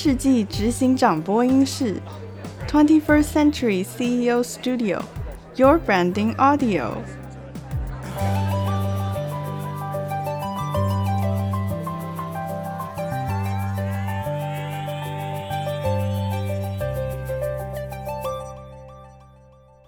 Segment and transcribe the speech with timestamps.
[0.00, 2.00] 世纪执行长播音室
[2.68, 6.92] ，Twenty First Century CEO Studio，Your Branding Audio。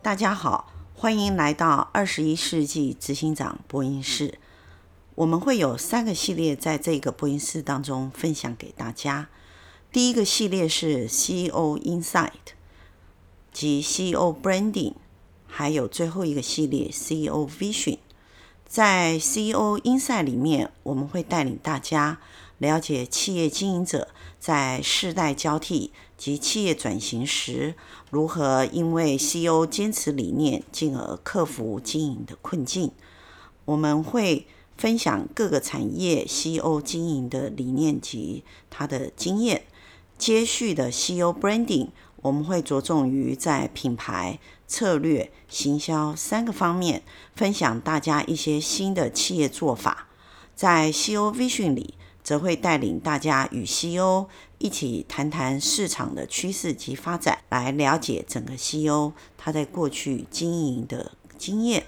[0.02, 4.34] 大家好，欢迎来到二十一世纪执行长播音室。
[5.14, 9.28] 我们会有三个系列在这个播音室当中分享给大家。
[9.92, 12.30] 第一个系列是 CEO Insight
[13.52, 14.94] 及 CEO Branding，
[15.48, 17.98] 还有最后一个系列 CEO Vision。
[18.64, 22.20] 在 CEO Insight 里面，我们会带领大家
[22.58, 24.06] 了解企业经营者
[24.38, 27.74] 在世代交替及企业转型时，
[28.10, 32.92] 如何因为 CEO 坚持理念，进而克服经营的困境。
[33.64, 39.64] 我们会分享各个产业 CEO 经营的理念及他的经验。
[40.20, 41.88] 接续的 CEO Branding，
[42.20, 47.02] 我们会着重于在品牌、策略、行销三个方面，
[47.34, 50.08] 分享大家一些新的企业做法。
[50.54, 54.26] 在 CEO Vision 里，则会带领大家与 CEO
[54.58, 61.82] 一起谈谈市场的趋势及发展，来了解整个 CEO 他在过去经营的经验。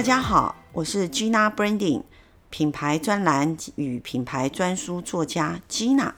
[0.00, 2.04] 大家好，我是 Gina Branding
[2.48, 6.14] 品牌专栏与品牌专书作家 Gina。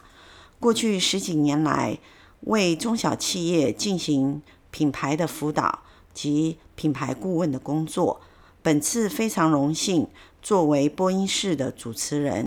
[0.61, 1.99] 过去十几年来，
[2.43, 5.81] 为中小企业进行品牌的辅导
[6.15, 8.21] 及品牌顾问的工作。
[8.63, 10.07] 本次非常荣幸
[10.41, 12.47] 作为播音室的主持人。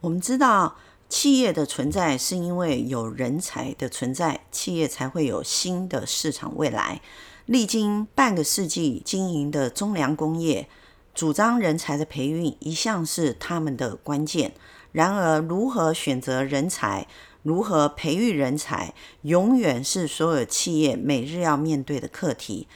[0.00, 0.76] 我们知道，
[1.10, 7.02] 企业的存在是因为有人才的存在，企业才会有新的市场未来。
[7.46, 10.66] 历经半个世纪经营的中粮工业，
[11.14, 14.54] 主张人才的培育一向是他们的关键。
[14.92, 17.06] 然而，如何选择人才，
[17.42, 22.66] 如何培育人才，永远是所有企业每日要面对的课题。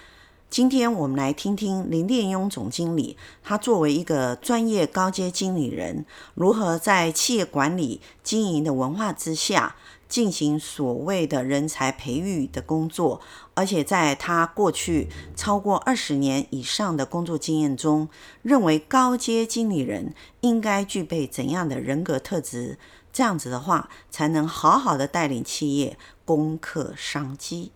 [0.51, 6.05] 今天我们来听听林殿庸总经理，他作为一个专业高阶经理人，
[6.35, 9.77] 如何在企业管理经营的文化之下，
[10.09, 13.21] 进行所谓的人才培育的工作，
[13.59, 18.09] 而且在他过去超过二十年以上的工作经验中，
[18.43, 22.79] 认为高阶经理人应该具备怎样的人格特质？
[23.13, 27.73] 这样子的话，才能好好的带领企业攻克商机。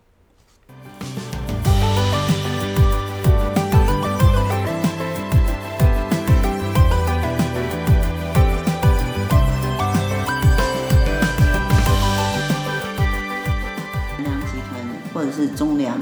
[15.33, 15.99] 是中粮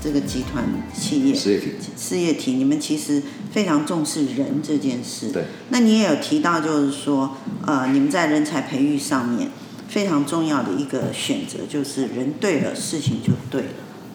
[0.00, 5.30] 这个集团企业事业体，事业体，你们其实非常重视人这件事。
[5.32, 5.44] 对。
[5.70, 9.50] 那你也有提到，就是说，呃，你们在人才培育上面
[9.88, 13.68] 非常重要的一个选择，就是人对了，事情就对了。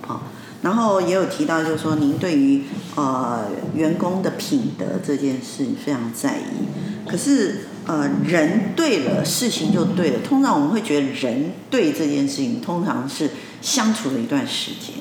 [0.08, 0.20] 好、哦，
[0.62, 2.64] 然后也有提到，就是说，您对于
[2.96, 7.10] 呃员工的品德这件事非常在意。
[7.10, 10.20] 可是，呃，人对了，事情就对了。
[10.24, 13.30] 通常我们会觉得人对这件事情，通常是。
[13.64, 14.96] 相处了一段时间，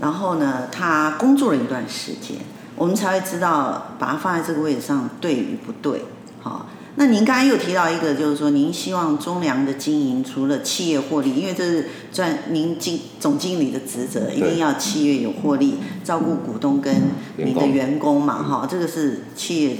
[0.00, 2.38] 然后呢，他工作了一段时间，
[2.74, 6.02] 我们才会知道把他放在这个位置上对与不对。
[6.42, 16.92] 好，那您刚才又提到一个，就是说您希望中粮的经营除了企业获利，因为这是专您经总经理的职责，一定要企业有获利，照顾股东跟
[17.36, 19.76] 你的员工嘛，哈，这个是企业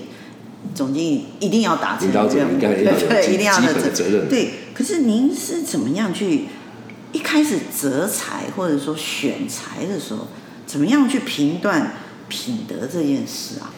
[0.77, 4.29] 总经理一定要达成的任务，对对，一定要的责任。
[4.29, 6.45] 对，可是您是怎么样去？
[7.15, 10.27] 一开始择才或者说选才的时候，
[10.67, 11.93] 怎么样去评断
[12.29, 13.73] 品德这件事啊？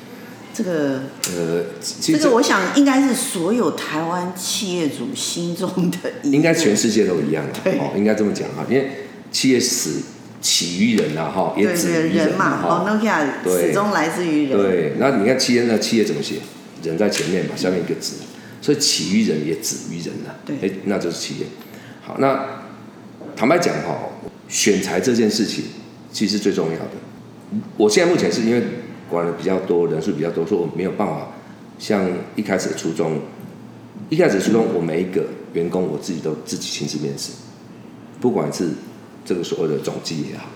[0.55, 1.03] 这个
[1.37, 1.62] 呃，
[2.00, 10.00] 这个我想应该是所有台湾企业主心中的，应该全世界都一样的，对哦，应该这么讲啊，因为企业始
[10.41, 14.59] 起于人呐，哈，也止于人嘛，哦，Nokia 始终来自于人。
[14.59, 15.79] 对，那你看企业呢？
[15.79, 16.37] 企业怎么写？
[16.83, 18.15] 人在前面嘛，下面一个止，
[18.62, 20.35] 所以起于人也止于人了。
[20.47, 21.47] 对，哎，那就是企业。
[22.03, 22.65] 好，那。
[23.37, 23.97] 坦白讲哈，
[24.49, 25.67] 选材这件事情
[26.11, 26.91] 其实最重要的。
[27.77, 28.62] 我现在目前是因为
[29.11, 31.29] 管的比较多，人数比较多，所以我没有办法
[31.79, 33.21] 像一开始的初衷。
[34.09, 37.33] 一开始的初衷，我每一个员工我自己都自己亲自面试，
[38.21, 38.71] 不管是
[39.25, 40.47] 这个所谓的总机也好，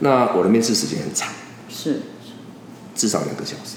[0.00, 1.32] 那我的面试时间很长，
[1.68, 2.00] 是
[2.94, 3.76] 至少两个小时。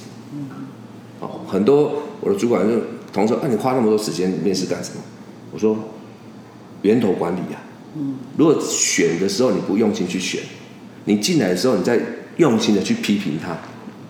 [1.20, 2.76] 哦，很多我的主管就
[3.12, 5.02] 同事说：“啊，你花那么多时间面试干什么？”
[5.52, 5.78] 我说
[6.84, 7.62] ：“源头管理呀。”
[7.96, 10.42] 嗯，如果选的时候你不用心去选，
[11.06, 12.00] 你进来的时候你再
[12.38, 13.58] 用心的去批评他、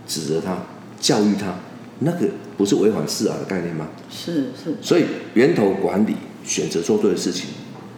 [0.07, 0.57] 指责他、
[0.99, 1.55] 教育他，
[1.99, 2.27] 那个
[2.57, 3.87] 不是违反四 R 的概念吗？
[4.09, 4.77] 是是。
[4.81, 7.47] 所以源头管理，选择做对的事情，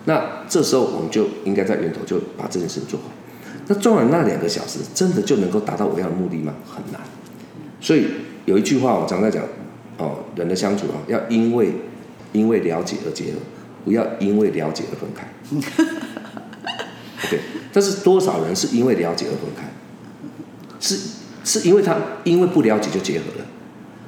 [0.06, 3.12] 那这时候我们就应该在源头就把这件事情做好。
[3.68, 6.54] 那做完那两个小时，真的就能够达到我要的目的吗？
[6.66, 7.02] 很难。
[7.81, 8.06] 所以
[8.46, 9.44] 有一句话我常在讲，
[9.98, 11.72] 哦，人的相处啊，要因为
[12.31, 13.40] 因为了解而结合，
[13.86, 15.26] 不要因为了解而分开。
[17.26, 17.40] OK，
[17.72, 19.72] 但是多少人是因为了解而分开？
[20.80, 21.00] 是
[21.44, 23.46] 是因为他因为不了解就结合了。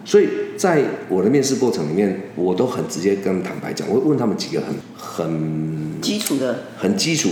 [0.03, 0.27] 所以
[0.57, 7.30] 在我的面试过程里面，我都很直接跟他们坦白讲，我会问他们几个很很基础的、很基础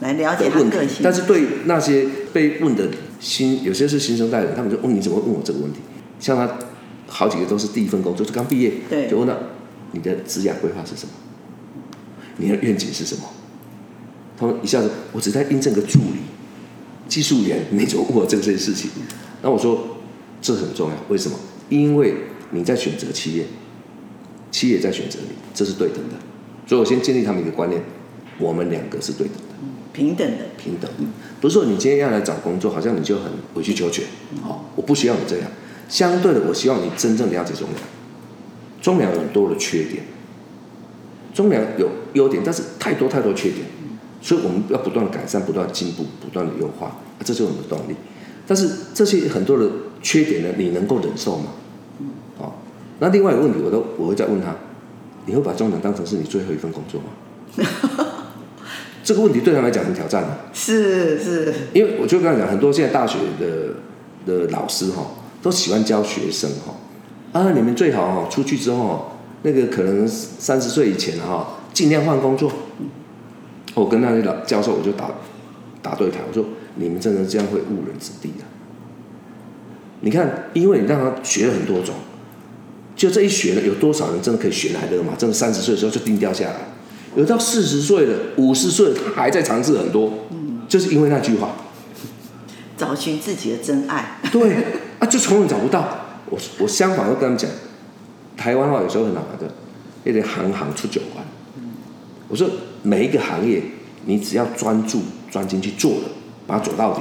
[0.00, 0.98] 来了解他的个性。
[1.02, 2.88] 但是对那些被问的
[3.20, 5.78] 新，有些是新生代的人，他们就问你怎么问我这个问题？
[6.18, 6.58] 像他
[7.06, 9.36] 好几个都是第一份工作，就刚毕业，对，就问他
[9.92, 11.12] 你的职业规划是什么？
[12.36, 13.22] 你的愿景是什么？
[14.38, 16.20] 他们一下子，我只在应征个助理、
[17.08, 18.90] 技术员，你怎么问我这些事情？
[19.42, 19.96] 那我说
[20.42, 21.38] 这很重要，为什么？
[21.68, 22.14] 因为
[22.50, 23.44] 你在选择企业，
[24.50, 26.14] 企业在选择你，这是对等的。
[26.66, 27.82] 所以我先建立他们一个观念：
[28.38, 29.54] 我们两个是对等的，
[29.92, 30.90] 平等的，平等。
[31.40, 34.04] 不是说你今天要来找工作，好像你就很委曲求全。
[34.42, 35.50] 好，我不需要你这样。
[35.88, 37.82] 相对的，我希望你真正了解中粮。
[38.82, 40.02] 中粮有很多的缺点，
[41.36, 43.66] 中粮有优点，但是太多太多缺点，
[44.22, 47.94] 所以我们要不断的改善，不断的进步，不断的优化，这是我们的动力。
[48.46, 49.68] 但是这些很多的
[50.00, 51.50] 缺点呢，你能够忍受吗？
[52.38, 52.54] 哦，
[53.00, 54.56] 那另外一个问题，我都我会再问他，
[55.26, 57.66] 你会把中粮当成是你最后一份工作吗？
[59.04, 60.28] 这个问题对他来讲很挑战的。
[60.54, 61.52] 是是。
[61.74, 63.74] 因为我就跟他讲，很多现在大学的
[64.24, 65.06] 的老师哈，
[65.42, 72.52] 都喜欢教学生哈，啊，你们最好哈出去之后，那个可能三十岁以前哈，尽量换工作。
[73.74, 75.10] 我跟那些老教授，我就打
[75.82, 76.44] 打对台，我说。
[76.78, 78.44] 你们真的这样会误人子弟的。
[80.02, 81.94] 你看，因为你让他学了很多种，
[82.94, 85.14] 就这一学呢，有多少人真的可以学来的嘛？
[85.16, 86.56] 真的三十岁的时候就定调下来，
[87.16, 90.12] 有到四十岁了、五十岁了，他还在尝试很多，
[90.68, 91.56] 就是因为那句话，
[92.76, 94.18] 找寻自己的真爱。
[94.30, 94.56] 对
[94.98, 96.04] 啊，就从来找不到。
[96.28, 97.50] 我我相反会跟他们讲，
[98.36, 99.52] 台湾话有时候很难的，
[100.04, 101.24] 有点行行出状元。
[102.28, 102.48] 我说
[102.82, 103.62] 每一个行业，
[104.04, 106.10] 你只要专注、专心去做了。
[106.48, 107.00] 把它做到底，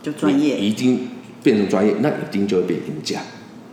[0.00, 1.08] 就专业，一定
[1.42, 3.20] 变成专业，那一定就会变赢家，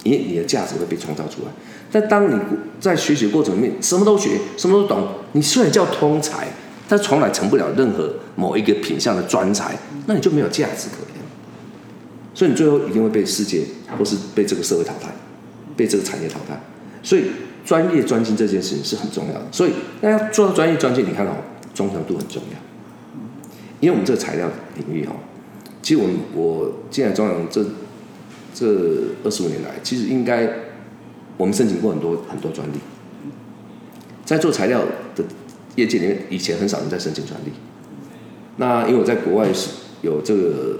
[0.01, 1.51] 因为你的价值会被创造出来。
[1.91, 2.41] 但当你
[2.79, 6.47] 在学习过程里面什么都学，什么都懂，你虽然叫通才，
[6.89, 9.77] 但从来成不了任何某一个品相的专才，
[10.07, 11.21] 那你就没有价值可言。
[12.33, 13.61] 所以你最后一定会被世界
[13.95, 15.13] 或是被这个社会淘汰，
[15.77, 16.59] 被这个产业淘汰。
[17.03, 17.25] 所以
[17.63, 19.45] 专业专精这件事情是很重要的。
[19.51, 21.35] 所以大家做到专业专精，你看哦，
[21.75, 22.57] 忠诚度很重要。
[23.79, 25.13] 因为我们这个材料领域哈，
[25.81, 27.63] 其实我我进来中粮这
[28.53, 28.65] 这
[29.25, 30.49] 二十五年来，其实应该
[31.35, 32.75] 我们申请过很多很多专利，
[34.23, 34.81] 在做材料
[35.15, 35.25] 的
[35.75, 37.49] 业界里面，以前很少人在申请专利。
[38.55, 39.69] 那因为我在国外是
[40.01, 40.79] 有这个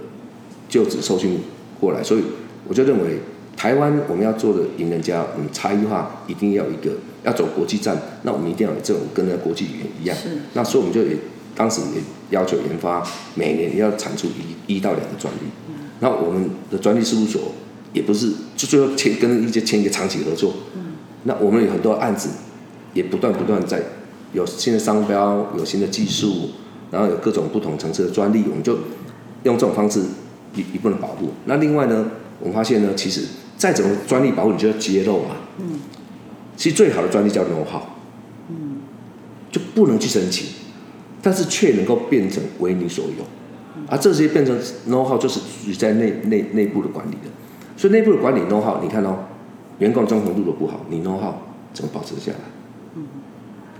[0.69, 1.39] 就职受训
[1.81, 2.21] 过来，所以
[2.67, 3.19] 我就认为
[3.55, 6.91] 台湾我们要做的赢人家，嗯，差异化一定要一个
[7.23, 10.17] 要走国际战，那我们一定要有这种跟那国际语言一样。
[10.53, 11.17] 那所以我们就也。
[11.55, 13.05] 当时也要求研发
[13.35, 15.41] 每年要产出一一到两个专利，
[15.99, 17.51] 那我们的专利事务所
[17.93, 20.51] 也不是就最后签跟一些签一个长期合作，
[21.25, 22.29] 那我们有很多案子
[22.95, 23.83] 也不断不断在
[24.33, 26.49] 有新的商标，有新的技术，
[26.89, 28.75] 然后有各种不同层次的专利，我们就
[29.43, 30.01] 用这种方式
[30.55, 31.33] 一一部分保护。
[31.45, 32.07] 那另外呢，
[32.39, 33.21] 我们发现呢，其实
[33.57, 35.35] 再怎么专利保护，你就要揭露嘛。
[36.55, 37.81] 其实最好的专利叫 know-how，
[39.51, 40.47] 就不能去申请。
[41.25, 43.23] 但是却能够变成为你所有，
[43.87, 44.53] 而这些变成
[44.89, 47.29] know how 就是属于在内内内部的管理的，
[47.77, 49.19] 所以内部的管理 know how，你看哦，
[49.79, 51.35] 员工忠诚度都不好，你 know how
[51.73, 52.39] 怎么保持下来？
[52.97, 53.05] 嗯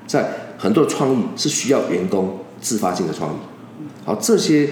[0.07, 3.35] 在很多的创意是需要员工自发性的创意，
[4.05, 4.69] 好，这些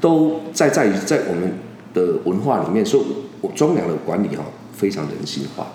[0.00, 1.52] 都在在于在我们
[1.94, 3.04] 的文化里面，所以
[3.50, 5.72] 中粮的管理哈非常人性化，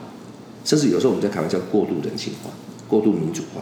[0.64, 2.50] 甚至有时候我们在开玩笑过度人性化，
[2.88, 3.62] 过度民主化。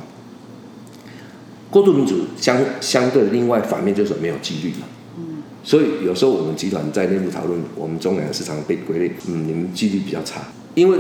[1.72, 10.42] 过度民主相相对的另外反面就是没有纪律嘛，嗯，所以有时候我们集团在内部讨论，我们中粮市场被归类，嗯，你们纪律比较差。
[10.76, 11.00] 因为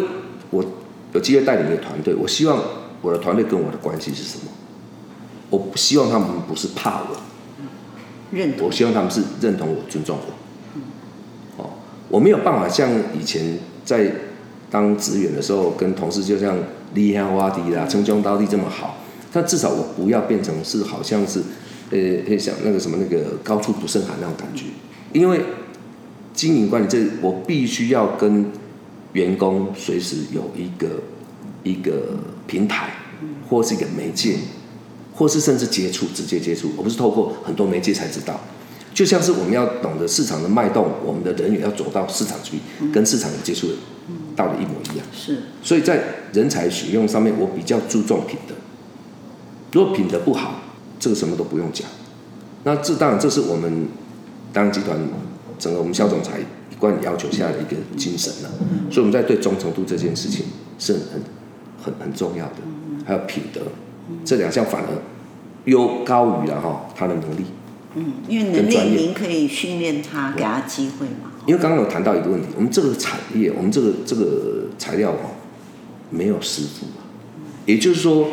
[0.49, 0.65] 我
[1.13, 2.61] 有机会带领一个团队，我希望
[3.01, 4.51] 我的团队跟我的关系是什么？
[5.49, 7.15] 我不希望他们不是怕我，
[8.31, 10.33] 认同，我希望他们是认同我、尊重我。
[12.09, 14.11] 我没有办法像以前在
[14.69, 16.57] 当职员的时候，跟同事就像
[16.93, 18.97] 李天挖地啦、称兄道弟这么好。
[19.31, 21.41] 但至少我不要变成是好像是，
[21.91, 24.65] 呃，像那个什么那个高处不胜寒那种感觉，
[25.11, 25.41] 因为
[26.33, 28.45] 经营管理这我必须要跟
[29.11, 31.01] 员工随时有一个
[31.63, 32.91] 一个平台，
[33.49, 34.37] 或是一个媒介，
[35.13, 38.39] 或是甚至接触直接接触，而不是透过很多媒介才知道。
[38.95, 42.57] 就像是我们要懂得市场的脉动，我们的人员要走到市场去，
[42.93, 43.73] 跟市场有接触的
[44.37, 45.05] 道理一模一样。
[45.13, 48.55] 是，所以在人才使用上面，我比较注重品德。
[49.73, 50.61] 如果品德不好，
[50.97, 51.85] 这个什么都不用讲。
[52.63, 53.89] 那这当然这是我们
[54.53, 54.97] 当集团
[55.59, 58.49] 整个我们肖总裁一贯要求下的一个精神了。
[58.89, 60.45] 所以我们在对忠诚度这件事情
[60.79, 61.21] 是很
[61.83, 62.55] 很很重要的，
[63.05, 63.59] 还有品德
[64.23, 64.87] 这两项反而
[65.65, 67.43] 优高于了哈他的能力。
[67.95, 71.31] 嗯，因为能力您可以训练他，给他机会嘛。
[71.45, 75.31] 因为刚刚有谈到一个问题，我们这个产业，我们这个这个材料哈，
[76.09, 76.87] 没有师傅，
[77.65, 78.29] 也就是说，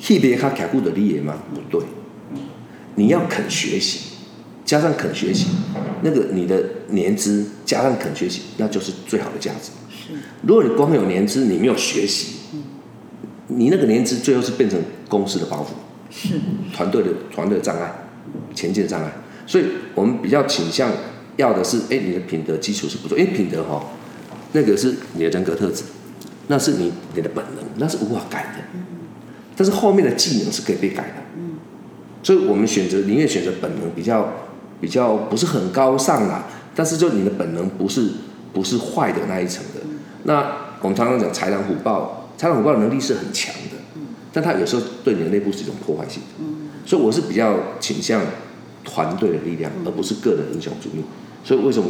[0.00, 1.42] 特别他卡固的利也吗？
[1.54, 1.86] 不对。
[2.94, 4.16] 你要肯学习，
[4.64, 5.46] 加上肯学习，
[6.02, 9.70] 那个你的年资加上肯学习，那就是最好的价值。
[9.90, 12.36] 是，如果你光有年资，你没有学习，
[13.48, 14.78] 你那个年资最后是变成
[15.08, 15.68] 公司的包袱，
[16.12, 16.34] 是
[16.72, 17.92] 团队的团队的障碍，
[18.54, 19.10] 前进的障碍。
[19.46, 19.64] 所以
[19.94, 20.90] 我们比较倾向
[21.36, 23.82] 要的是，哎，你的品德基础是不错，因为品德哈，
[24.52, 25.84] 那个是你的人格特质，
[26.46, 28.78] 那是你你的本能，那是无法改的。
[29.56, 31.14] 但是后面的技能是可以被改的。
[32.22, 34.32] 所以我们选择宁愿选择本能比较
[34.80, 38.08] 比较不是很高尚啦，但是就你的本能不是
[38.52, 39.80] 不是坏的那一层的。
[40.22, 43.76] 那我们常常讲豺狼虎豹，豺狼虎豹的能力是很强的，
[44.32, 46.44] 但它有时候对你的内部是一种破坏性的。
[46.86, 48.22] 所以我是比较倾向
[48.84, 51.02] 团队的力量，而不是个人英雄主义。
[51.44, 51.88] 所以为什么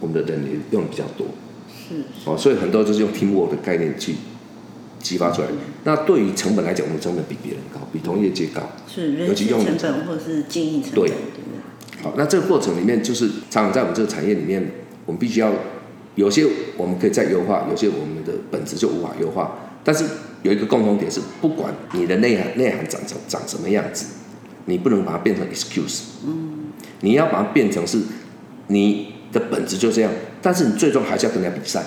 [0.00, 1.26] 我们的人也用的比较多？
[1.68, 4.14] 是哦，所以很多就是用 teamwork 的概念去。
[5.02, 5.48] 激发出来，
[5.84, 8.60] 那对于成本来讲，我们成本比别人高，比同业界高。
[8.86, 11.06] 是人事成本或者是经营成本。
[11.06, 11.12] 对，
[12.02, 14.72] 好，那这个过程里面，就是常常在我们这个产业里面，
[15.06, 15.50] 我们必须要
[16.16, 16.46] 有些
[16.76, 19.58] 我们可以再优化，有些我们的本质就无法优化。
[19.82, 20.04] 但是
[20.42, 24.06] 有一个共同点是，不管你的内涵内涵长成长什么样子，
[24.66, 26.02] 你不能把它变成 excuse。
[26.26, 26.72] 嗯。
[27.00, 27.98] 你要把它变成是
[28.66, 31.84] 你的本质就这样，但是你最终还是要跟人家比赛。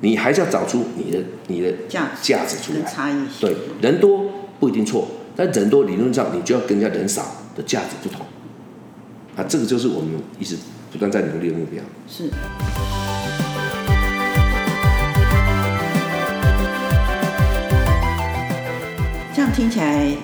[0.00, 4.30] 你还是要找出你的你的价价值出来，差异对，人多
[4.60, 7.24] 不一定错，但人多理论上你就要跟人家人少
[7.56, 8.26] 的价值不同，
[9.34, 10.58] 啊，这个就是我们一直
[10.92, 11.82] 不断在努力的目标。
[12.06, 12.28] 是。
[19.64, 20.14] 听起来，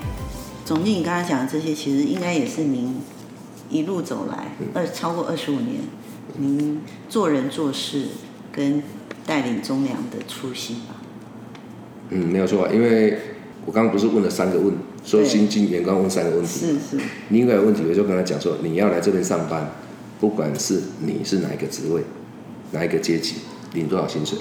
[0.66, 3.00] 总经理刚才讲的这些，其实应该也是您
[3.70, 5.80] 一路走来二超过二十五年，
[6.37, 8.09] 您做人做事
[8.52, 8.82] 跟。
[9.26, 10.97] 带领中粮的初心吧。
[12.09, 13.16] 嗯，没有错，因为
[13.64, 16.49] 我刚刚不是问了三个问，说新进员工问三个问题。
[16.49, 17.04] 是是。
[17.28, 19.70] 你应该有问题，我就跟他讲说，你要来这边上班，
[20.18, 22.02] 不管是你是哪一个职位，
[22.73, 23.37] 哪一个阶级，
[23.75, 24.37] 领多少薪水，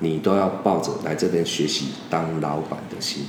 [0.00, 3.22] 你都要抱着来这边学习当老板的心。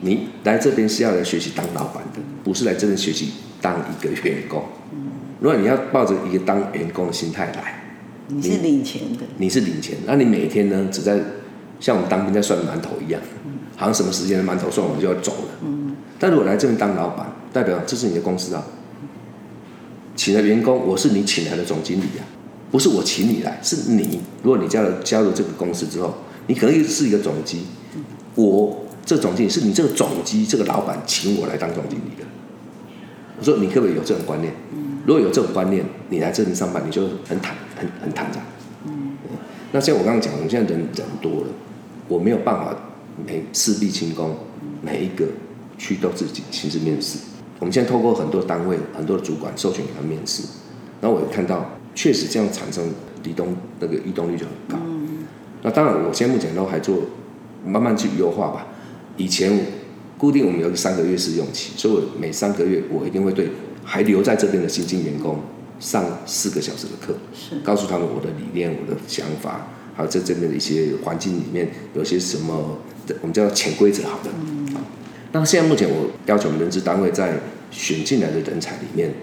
[0.00, 4.62] 你来这边是要来学习当老板的，不是来这边学习当一个员工。
[5.40, 7.74] 如果你要抱着一个当员工的心态来。
[8.30, 11.18] 你是领钱的，你是领钱，那你每天呢，只在
[11.80, 13.18] 像我们当兵在算馒头一样，
[13.74, 15.48] 好像什么时间的馒头算完就要走了。
[15.62, 18.62] 嗯，但如果来这边当老板，代表这是你的公司啊，
[20.14, 22.28] 请了员工，我是你请来的总经理啊，
[22.70, 24.20] 不是我请你来，是你。
[24.42, 26.14] 如果你加入加入这个公司之后，
[26.48, 27.62] 你可能是一个总机，
[28.34, 32.26] 我这总经理是你这个总机这个老板请我来当总经理的。
[33.38, 34.52] 我说你可不可以有这种观念？
[35.06, 38.44] 如果有这种观念，你来这里上班，你就很坦、很很坦然。
[39.72, 41.46] 那像我刚刚讲，我们现在人人多了，
[42.06, 42.76] 我没有办法
[43.26, 44.36] 每事必清功，
[44.82, 45.24] 每一个
[45.78, 47.18] 去都自己亲自面试。
[47.60, 50.42] 我们现在透过很多单位、很多主管授权给他面试，
[51.00, 52.84] 然后我也看到，确实这样产生
[53.24, 54.76] 离动那个移动率就很高。
[54.84, 55.24] 嗯。
[55.62, 56.98] 那当然，我现在目前都还做，
[57.64, 58.66] 慢慢去优化吧。
[59.18, 59.52] 以前
[60.16, 63.50] 固定我们有三个月试用期，所以我每三个月我一定会对。
[63.90, 65.40] 还留在这边的新进员工
[65.80, 72.76] 上四个小时的课，是告诉他们我的理念、我的想法，还有在这边的一些环境里面有些什么，
[73.22, 74.02] 我们叫潜规则。
[74.02, 74.76] 好的，嗯，
[75.32, 79.14] 那现在目前我要求我们人资单位在选进来的人才里面，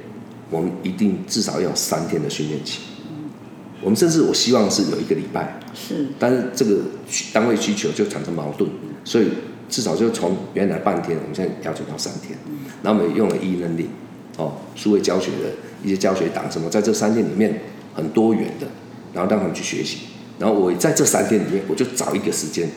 [0.50, 2.80] 我们一定至少要有三天的训练期。
[3.08, 3.30] 嗯，
[3.84, 6.80] 我们甚至我希望是有一个礼拜，是，但是这个
[7.32, 8.68] 单位需求就产生矛盾，
[9.04, 9.28] 所以
[9.70, 12.38] 至少就从原来半天，我们现在调整到三天，
[12.84, 13.88] 然后我们用了 e-learning。
[14.38, 15.50] 哦，数位教学的
[15.82, 17.62] 一些教学档什么，在这三天里面
[17.94, 18.68] 很多元的，
[19.14, 20.00] 然后让他们去学习。
[20.38, 22.70] 然后我在这三天里面，我就找一个时间，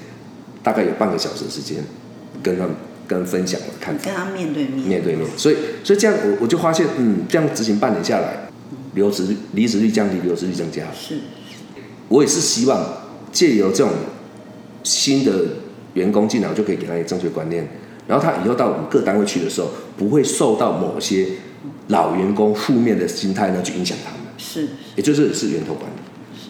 [0.62, 1.82] 大概有半个小时的时间，
[2.44, 2.72] 跟他们
[3.08, 4.04] 跟分享我的看法。
[4.04, 4.86] 跟他面对面。
[4.86, 5.26] 面对面。
[5.36, 8.48] 所以所以这样我我就发现，嗯，这样执行半年下来，
[8.94, 10.84] 离职离职率降低，留职率增加。
[10.94, 11.18] 是。
[12.08, 13.02] 我也是希望
[13.32, 13.90] 借由这种
[14.84, 15.32] 新的
[15.98, 17.66] 员工进来，我就可以给他一个正确观念，
[18.06, 21.26] 然后他以后到我们各单位去的时候，不会受到某些
[21.88, 24.20] 老员工负面的心态呢去影响他们。
[24.38, 25.96] 是，也就是是源头管理，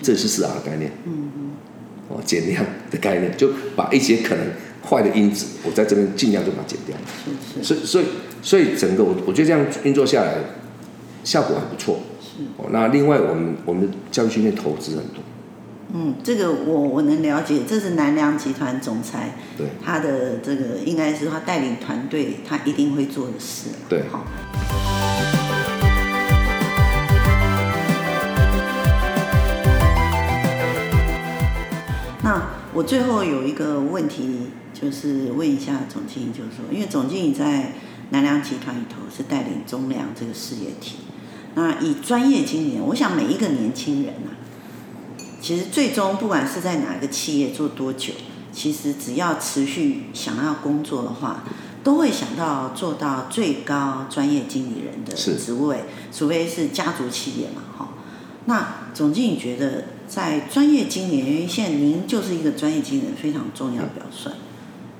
[0.02, 0.92] 这是四 R 的概念。
[1.06, 1.50] 嗯嗯。
[2.08, 4.44] 哦，减量的概念，就把一些可能
[4.82, 6.96] 坏的因子，我在这边尽量就把它减掉。
[7.24, 7.64] 是是。
[7.64, 8.04] 所以所以
[8.42, 10.34] 所以整个我我觉得这样运作下来，
[11.24, 12.00] 效果还不错。
[12.20, 12.44] 是。
[12.56, 15.22] 哦，那另外我们我们的教育训练投资很多。
[15.90, 23.70] 嗯，这个我我能了解，这是南良集团总裁，对，他的这个应该是他带领团队，他一定会做的事。
[23.88, 24.26] 对，好。
[32.22, 32.42] 那
[32.74, 37.72] 我最后有一个问题，就是问一下总经理，就是说，因为总经理在
[38.10, 40.96] 南良集团里头是带领中粮这个事业体，
[41.54, 44.36] 那以专业经理，我想每一个年轻人啊。
[45.40, 48.12] 其实最终不管是在哪一个企业做多久，
[48.52, 51.44] 其实只要持续想要工作的话，
[51.84, 57.88] 都会想到做到最高专业经理人的职位，除非是家族企业嘛，哈。
[58.46, 64.32] 那总经理觉得在专业经理人，因为现在您就是一个专业经理人非常重要的表率，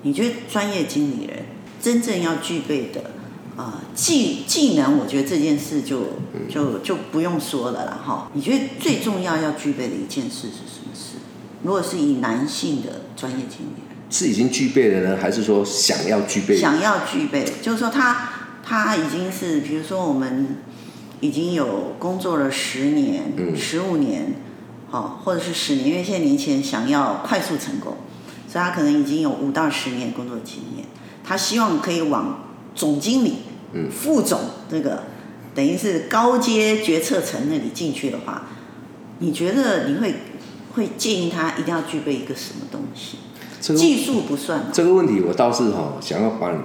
[0.03, 1.47] 你觉得专业经理人
[1.81, 3.11] 真正要具备的？
[3.59, 6.05] 啊，技技能，我觉得这件事就
[6.49, 8.01] 就就不用说了啦。
[8.07, 8.31] 哈。
[8.33, 11.17] 你觉得最重要要具备的一件事是什么事？
[11.65, 16.57] 如果是以男性的专业经验，是已经具备的呢，还是说想要具备？
[16.57, 18.31] 想要具备，就是说他
[18.63, 20.59] 他已经是，比如说我们
[21.19, 24.37] 已经有工作了十年、十五年，
[24.89, 27.97] 好，或者是十年，因为现在年轻人想要快速成功，
[28.49, 30.87] 所以他可能已经有五到十年工作经验，
[31.25, 32.45] 他希望可以往
[32.77, 33.48] 总经理。
[33.73, 35.03] 嗯，副总这个
[35.55, 38.47] 等于是高阶决策层那里进去的话，
[39.19, 40.15] 你觉得你会
[40.75, 43.19] 会建议他一定要具备一个什么东西？
[43.61, 44.67] 这个、技术不算。
[44.73, 46.61] 这个问题我倒是哈想要帮你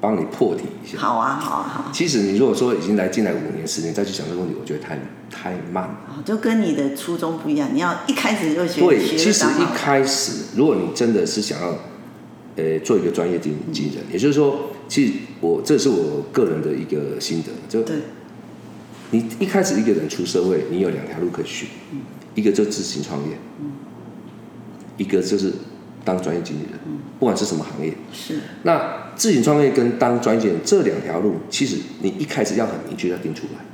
[0.00, 0.98] 帮你破题一下。
[0.98, 1.90] 好啊，好啊，好。
[1.92, 4.98] 其实你如果说已经来进来五年、十年再去想这个问题，我觉得太
[5.30, 6.22] 太慢了。
[6.24, 8.80] 就跟你的初衷不一样，你要一开始就学。
[8.80, 11.74] 对，其实一开始，如果你真的是想要。
[12.54, 17.96] 呃，做一个专业经经理人，也就是说，其实我这是我个人的一个心得，就对，
[19.10, 22.00] 你一开始一个人出社会，你有两条路可以选，嗯、
[22.34, 23.72] 一个就自行创业，嗯、
[24.98, 25.50] 一个就是
[26.04, 28.38] 当专业经理人，嗯、不管是什么行业，是。
[28.64, 33.64] 那自行创业跟当专业经理人这两条路，其实你一开始要很明确要定出来。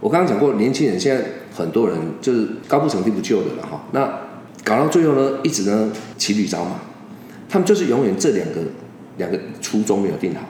[0.00, 4.20] 我刚刚讲过，年轻人现在很多人就是高不成低不就的了哈，那
[4.62, 6.76] 搞到最后呢，一直呢骑驴找马。
[7.48, 8.60] 他们就是永远这两个
[9.16, 10.40] 两个初衷没有定好。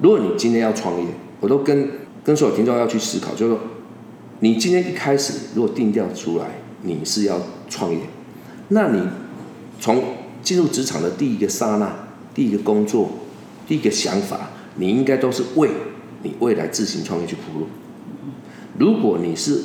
[0.00, 1.06] 如果你今天要创业，
[1.40, 1.88] 我都跟
[2.22, 3.60] 跟所有听众要去思考，就是说，
[4.40, 6.46] 你今天一开始如果定调出来
[6.82, 7.98] 你是要创业，
[8.68, 9.02] 那你
[9.80, 10.02] 从
[10.42, 11.94] 进入职场的第一个刹那、
[12.34, 13.10] 第一个工作、
[13.66, 15.70] 第一个想法，你应该都是为
[16.22, 17.66] 你未来自行创业去铺路。
[18.78, 19.60] 如果你是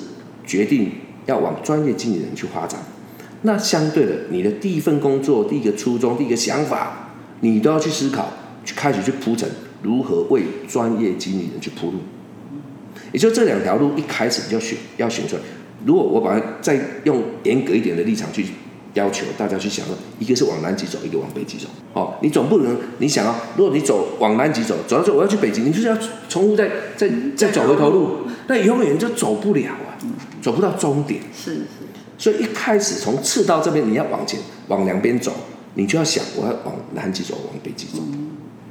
[0.45, 0.91] 决定
[1.25, 2.79] 要往专业经理人去发展。
[3.43, 7.08] 那相对的，你的第一份工作、第一个初衷、第一个想法，
[7.41, 8.29] 你都要去思考，
[8.65, 9.49] 去开始去铺陈
[9.81, 11.99] 如何为专业经理人去铺路。
[13.11, 15.41] 也就这两条路，一开始你就选要选出来。
[15.85, 18.45] 如果我把它再用严格一点的立场去
[18.93, 19.85] 要求大家去想，
[20.19, 21.67] 一个是往南极走，一个往北极走。
[21.93, 25.97] 哦，你总不能你想啊，如果你走往南极走，走到最后我要去北极，你就是要
[26.27, 29.95] 重复再再再走回头路，那永远就走不了啊，
[30.41, 31.21] 走不到终点。
[31.33, 31.63] 是是。
[32.17, 35.31] 所以一开始从赤道这边，你要往前往两边走，
[35.79, 38.03] 你就要想我要往南极走，往北极走。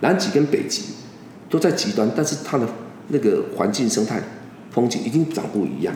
[0.01, 0.83] 南极跟北极
[1.49, 2.69] 都在极端，但是它的
[3.09, 4.21] 那个环境生态、
[4.71, 5.95] 风景一定长不一样。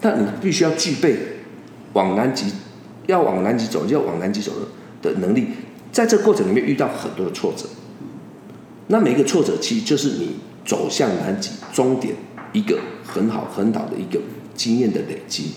[0.00, 1.16] 但你必须要具备
[1.92, 2.46] 往南极，
[3.06, 5.46] 要往南极走，要往南极走的的能力。
[5.92, 7.66] 在这过程里面遇到很多的挫折，
[8.88, 10.34] 那每一个挫折其实就是你
[10.66, 12.12] 走向南极终点
[12.52, 14.20] 一个很好很好的一个
[14.52, 15.52] 经验的累积。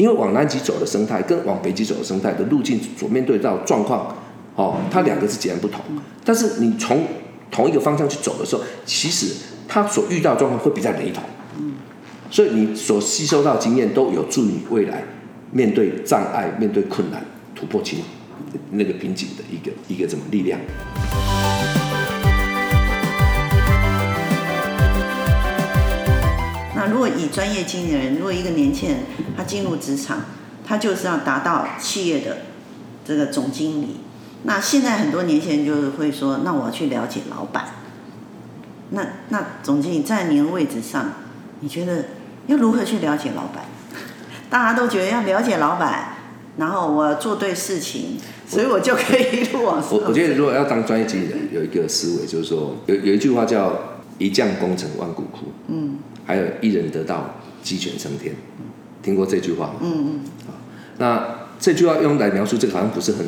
[0.00, 4.16] 因为往南极走的生态跟往北极走的生态的路径所面对到状况，
[4.56, 5.82] 哦，它两个是截然不同。
[6.24, 7.04] 但是你从
[7.50, 9.34] 同一个方向去走的时候，其实
[9.68, 11.22] 它所遇到的状况会比较雷同。
[12.30, 15.04] 所以你所吸收到的经验都有助于未来
[15.52, 17.22] 面对障碍、面对困难、
[17.54, 17.98] 突破情
[18.70, 20.58] 那个瓶颈的一个一个什么力量。
[26.90, 28.98] 如果以专业经理人，如果一个年轻人
[29.36, 30.24] 他进入职场，
[30.66, 32.38] 他就是要达到企业的
[33.04, 33.96] 这个总经理。
[34.44, 37.66] 那现在很多年轻人就是会说，那我要去了解老板。
[38.90, 41.12] 那那总经理在您的位置上，
[41.60, 42.06] 你觉得
[42.46, 43.64] 要如何去了解老板？
[44.50, 46.16] 大家都觉得要了解老板，
[46.56, 49.92] 然后我做对事情，所以我就可以一路往上。
[49.92, 58.32] 我我觉得如果要当专业经理人，有一个思维就是说，有有一句话叫“一将功成万骨枯”，嗯，还有一人得道鸡犬升天，
[59.02, 59.74] 听过这句话吗？
[59.82, 60.20] 嗯嗯。
[60.98, 63.26] 那这句话用来描述这个好像不是很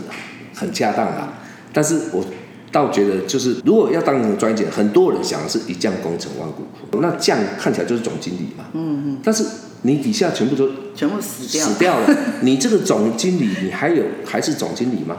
[0.55, 1.41] 很恰当啊，
[1.73, 2.25] 但是我。
[2.71, 8.65] 倒觉得就是，如果要当成专业，很多人想的是一将功成万骨枯，那将看起来就是总经理嘛。
[8.73, 9.19] 嗯嗯。
[9.23, 9.45] 但是
[9.83, 15.19] 你底下全部都全部死掉死掉了， 你这个总经理，你还有还是总经理吗？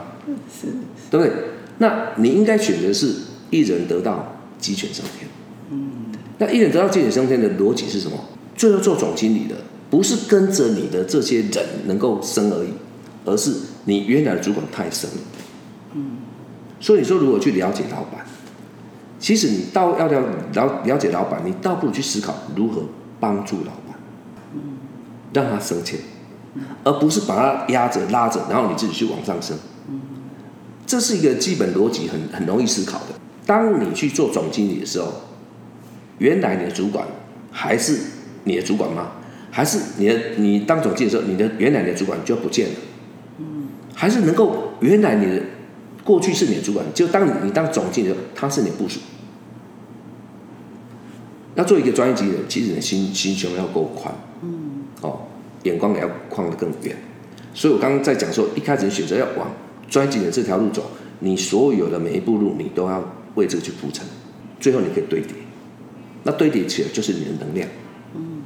[0.52, 0.66] 是。
[1.12, 1.32] 对不对？
[1.78, 3.14] 那你应该选择是
[3.50, 5.30] 一人得道，鸡犬升天。
[6.38, 8.18] 那一人得到，鸡犬升天的逻辑是什么？
[8.56, 9.56] 最后做总经理的，
[9.90, 12.68] 不是跟着你的这些人能够升而已，
[13.24, 13.52] 而是
[13.84, 15.16] 你原来的主管太升了。
[15.94, 16.16] 嗯
[16.80, 18.26] 所以你说，如果去了解老板，
[19.18, 20.20] 其实你倒要了
[20.52, 22.82] 了了解老板，你倒不如去思考如何
[23.18, 23.98] 帮助老板，
[24.54, 24.60] 嗯
[25.32, 25.98] 让他升迁，
[26.82, 29.56] 而不是把他压着拉着，然后你自己去往上升。
[30.86, 33.14] 这是一个基本逻辑，很很容易思考的。
[33.46, 35.10] 当你去做总经理的时候，
[36.18, 37.06] 原来你的主管
[37.50, 37.98] 还是
[38.44, 39.12] 你的主管吗？
[39.50, 42.74] 还是你的你当总经理的时候，你的原来你的主管就不见了？
[43.94, 45.42] 还是能够原来你的？
[46.02, 49.00] 过去是你的主管，就当你你当总经理的时候，他是你的部属。
[51.54, 55.20] 要做一个专业经理人，其实你的心心胸要够宽，嗯，哦，
[55.62, 56.94] 眼光也要框得更远。
[57.54, 59.50] 所以我刚刚在讲说，一开始选择要往
[59.88, 63.02] 专业经理人这条路走，你所有的每一步路，你都要
[63.36, 64.04] 为这个去铺陈，
[64.60, 65.34] 最后你可以堆叠。
[66.24, 67.68] 那堆叠起来就是你的能量，
[68.14, 68.42] 嗯，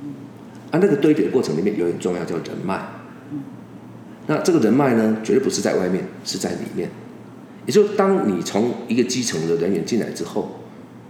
[0.70, 2.80] 啊，那个堆叠的过程里面有很重要叫人脉，
[3.32, 3.40] 嗯，
[4.26, 6.90] 那这个人脉呢，绝对不是在外面，是在里面。
[7.66, 10.58] 也就当你从一个基层的人员进来之后，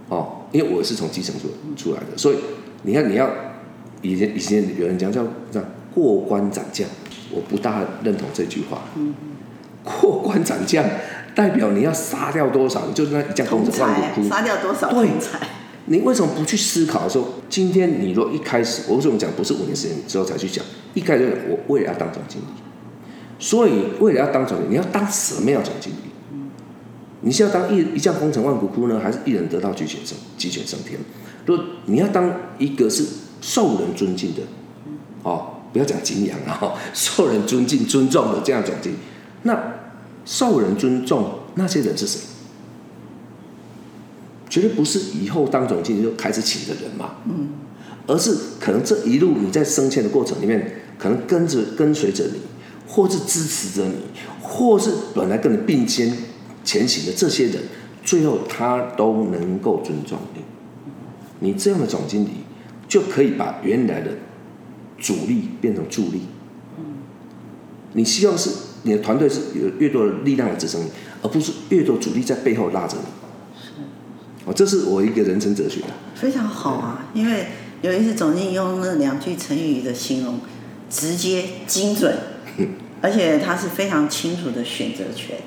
[0.09, 2.37] 哦，因为我是从基层出出来的，所以
[2.83, 3.29] 你看你要
[4.01, 5.61] 以前以前有人讲叫叫
[5.93, 6.85] 过关斩将，
[7.31, 8.81] 我不大认同这句话。
[8.95, 9.13] 嗯，
[9.83, 10.83] 过关斩将
[11.33, 12.91] 代表你要杀掉多少？
[12.91, 14.91] 就是那一将功成万骨枯，杀掉多少？
[14.91, 15.07] 对，
[15.89, 20.63] 你为什么不去思考说，今天你若一开始，我为什么讲不是五年时间之后才去讲？
[20.93, 22.45] 一开始我为了要当总经理，
[23.39, 25.97] 所以为了要当总经理，你要当什么样总经理？
[27.21, 30.99] 你是要当一一将功成万骨枯呢，还是一人得道鸡犬升鸡犬升天？
[31.45, 33.03] 如果你要当一个是
[33.41, 34.41] 受人尊敬的，
[35.23, 38.97] 哦，不要讲敬仰啊，受人尊敬尊重的这样总经理，
[39.41, 39.59] 那
[40.23, 42.21] 受人尊重那些人是谁？
[44.49, 47.49] 绝对不是以后当总经理就开始请的人嘛，嗯，
[48.07, 52.39] 而是可能这一路你在升迁的过程里面，可能跟着跟随着你，
[52.87, 53.95] 或是支持着你，
[54.41, 56.11] 或是本来跟你并肩。
[56.61, 57.55] 前行的这些人，
[58.03, 60.41] 最后他都能够尊重你。
[61.39, 62.29] 你这样的总经理，
[62.87, 64.11] 就可以把原来的
[64.99, 66.23] 阻力变成助力。
[66.77, 66.85] 嗯
[67.93, 68.51] 你希望是
[68.83, 70.89] 你的团队是有越多的力量来支撑你，
[71.23, 73.18] 而不是越多阻力在背后拉着你。
[74.53, 75.81] 这是我一个人生哲学。
[76.15, 77.47] 非常好啊，因为
[77.81, 80.39] 有一次总经理用那两句成语的形容，
[80.89, 82.17] 直接精准，
[83.01, 85.37] 而且他是非常清楚的选择权。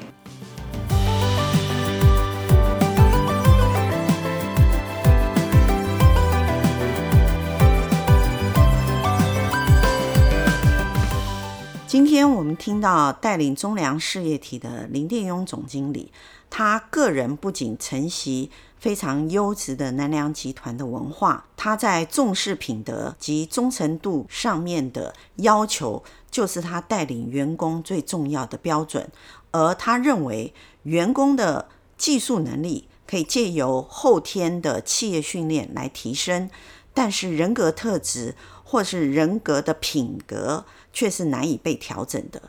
[11.86, 16.10] 今天我们听到带领中粮事业体的林殿庸总经理，
[16.48, 18.50] 他个人不仅承袭
[18.82, 29.08] 非常优质的南粮集团的文化，他在重视品德及忠诚度上面的要求，就是他带领员工最重要的标准。
[29.52, 36.50] 而他认为，员工的技术能力可以借由后天的企业训练来提升，
[36.92, 42.42] 但是人格特质或是人格的品格，却是难以被调整的。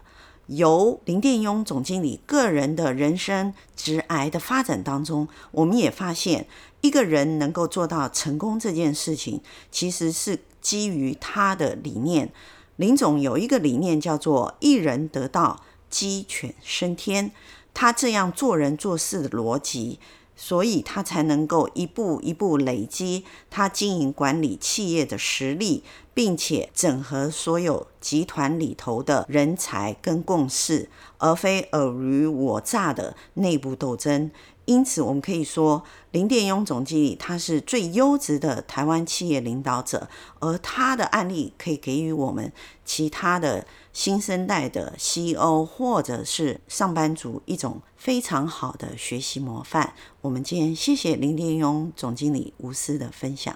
[0.47, 6.45] 由林殿庸总经理个人的人生直癌的发展当中，我们也发现，
[6.81, 12.31] 一个人能够做到成功这件事情，其实是基于他的理念。
[12.75, 17.31] 林总有一个理念叫做“一人得道，鸡犬升天”，
[17.73, 19.99] 他这样做人做事的逻辑。
[20.35, 34.31] 所以他才能够一步一步累积他经营管理企业的实力，并且整合所有集团里头的人才跟共识，而非尔虞我诈的内部斗争。
[34.65, 40.07] 因此，我们可以说，林殿庸总经理他是最优质的台湾企业领导者，
[40.39, 42.51] 而他的案例可以给予我们
[42.85, 49.93] 其他的新生代的 CEO 或者是上班族一种非常好的学习模范。
[50.21, 53.53] 我们今天谢谢林殿庸总经理无私的分享。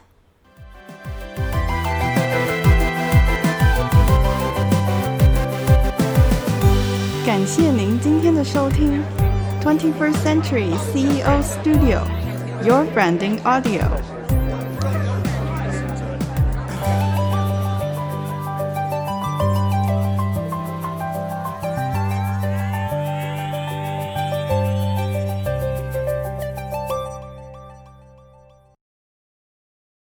[7.26, 9.02] 感谢您今天的收听
[9.68, 12.00] 21st Century CEO Studio,
[12.64, 14.17] your branding audio.